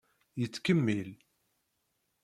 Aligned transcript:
Yettkemmil. 0.39 1.09